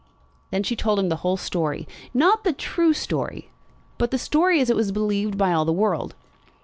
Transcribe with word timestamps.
Then 0.49 0.63
she 0.63 0.75
told 0.75 0.97
him 0.97 1.09
the 1.09 1.17
whole 1.17 1.37
story; 1.37 1.87
not 2.11 2.43
the 2.43 2.53
true 2.53 2.91
story, 2.91 3.51
but 3.99 4.09
the 4.09 4.17
story 4.17 4.59
as 4.59 4.71
it 4.71 4.75
was 4.75 4.91
believed 4.91 5.37
by 5.37 5.53
all 5.53 5.63
the 5.63 5.71
world. 5.71 6.15